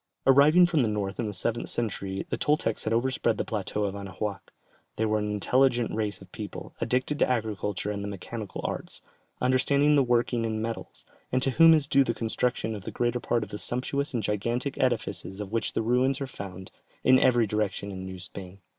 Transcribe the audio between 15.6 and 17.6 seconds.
the ruins are found in every